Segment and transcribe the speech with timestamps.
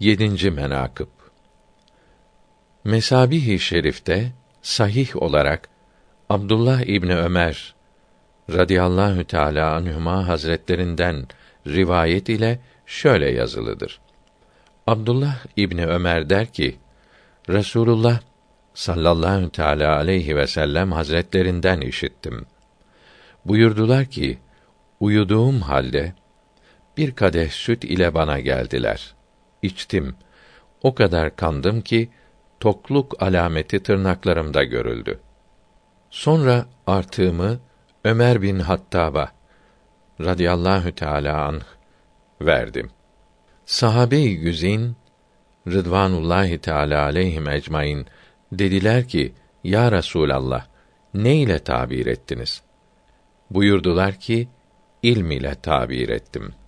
[0.00, 0.50] 7.
[0.50, 1.08] menakıb
[2.84, 5.68] Mesabih-i Şerif'te sahih olarak
[6.28, 7.74] Abdullah İbni Ömer
[8.50, 11.26] radıyallahu teala anhuma hazretlerinden
[11.66, 14.00] rivayet ile şöyle yazılıdır.
[14.86, 16.76] Abdullah İbni Ömer der ki:
[17.48, 18.20] Resulullah
[18.74, 22.46] sallallahu teala aleyhi ve sellem hazretlerinden işittim.
[23.44, 24.38] Buyurdular ki:
[25.00, 26.12] Uyuduğum halde
[26.96, 29.15] bir kadeh süt ile bana geldiler.
[29.62, 30.16] İçtim.
[30.82, 32.10] O kadar kandım ki
[32.60, 35.20] tokluk alameti tırnaklarımda görüldü.
[36.10, 37.60] Sonra artığımı
[38.04, 39.32] Ömer bin Hattab'a
[40.20, 41.64] radıyallahu teala anh
[42.40, 42.90] verdim.
[43.64, 44.96] Sahabe-i yüzin
[45.68, 48.06] Rıdvanullahi Teala aleyhim ecmaîn
[48.52, 50.66] dediler ki: Ya Resulallah,
[51.14, 52.62] ne ile tabir ettiniz?
[53.50, 54.48] Buyurdular ki:
[55.02, 56.65] ilm ile tabir ettim.''